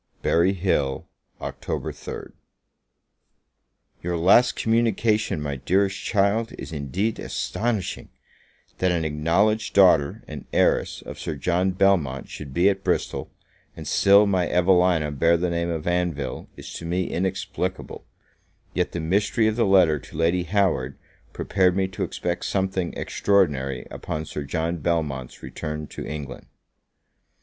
Berry 0.23 0.53
Hill, 0.53 1.07
Oct. 1.39 1.61
3rd. 1.61 2.31
YOUR 4.01 4.17
last 4.17 4.55
communication, 4.55 5.39
my 5.39 5.57
dearest 5.57 5.95
child, 6.03 6.53
is 6.57 6.71
indeed 6.73 7.19
astonishing; 7.19 8.09
that 8.79 8.91
an 8.91 9.05
acknowledged 9.05 9.75
daughter 9.75 10.23
and 10.27 10.45
heiress 10.51 11.03
of 11.03 11.19
Sir 11.19 11.35
John 11.35 11.69
Belmont 11.69 12.29
should 12.29 12.51
be 12.51 12.67
at 12.67 12.83
Bristol, 12.83 13.29
and 13.77 13.87
still 13.87 14.25
my 14.25 14.49
Evelina 14.49 15.11
bear 15.11 15.37
the 15.37 15.51
name 15.51 15.69
of 15.69 15.85
Anville, 15.85 16.47
is 16.57 16.73
to 16.73 16.85
me 16.87 17.07
inexplicable; 17.07 18.03
yet 18.73 18.93
the 18.93 18.99
mystery 18.99 19.45
of 19.45 19.55
the 19.55 19.67
letter 19.67 19.99
to 19.99 20.17
Lady 20.17 20.45
Howard 20.45 20.97
prepared 21.31 21.75
me 21.77 21.87
to 21.89 22.01
expect 22.03 22.45
something 22.45 22.91
extraordinary 22.97 23.85
upon 23.91 24.25
Sir 24.25 24.45
John 24.45 24.77
Belmont's 24.77 25.43
return 25.43 25.85
to 25.89 26.03
England. 26.03 26.47